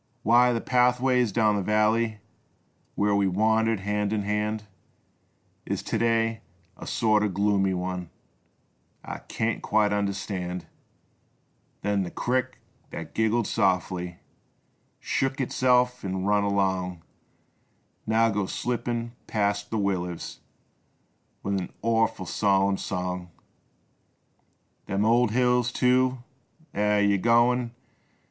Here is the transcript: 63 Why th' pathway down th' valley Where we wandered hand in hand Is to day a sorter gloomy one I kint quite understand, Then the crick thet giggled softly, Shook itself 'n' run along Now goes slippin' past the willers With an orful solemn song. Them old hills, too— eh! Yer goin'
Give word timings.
63 0.23 0.29
Why 0.31 0.51
th' 0.59 0.65
pathway 0.65 1.25
down 1.27 1.61
th' 1.61 1.63
valley 1.63 2.21
Where 2.95 3.13
we 3.13 3.27
wandered 3.27 3.81
hand 3.81 4.11
in 4.11 4.23
hand 4.23 4.63
Is 5.63 5.83
to 5.83 5.99
day 5.99 6.41
a 6.75 6.87
sorter 6.87 7.27
gloomy 7.27 7.75
one 7.75 8.09
I 9.05 9.19
kint 9.19 9.61
quite 9.61 9.93
understand, 9.93 10.65
Then 11.83 12.01
the 12.01 12.09
crick 12.09 12.57
thet 12.89 13.13
giggled 13.13 13.45
softly, 13.45 14.17
Shook 14.99 15.39
itself 15.39 16.03
'n' 16.03 16.25
run 16.25 16.45
along 16.45 17.03
Now 18.07 18.31
goes 18.31 18.53
slippin' 18.55 19.11
past 19.27 19.69
the 19.69 19.77
willers 19.77 20.39
With 21.43 21.59
an 21.59 21.71
orful 21.83 22.25
solemn 22.25 22.77
song. 22.77 23.29
Them 24.87 25.05
old 25.05 25.29
hills, 25.29 25.71
too— 25.71 26.23
eh! 26.73 27.01
Yer 27.01 27.17
goin' 27.19 27.75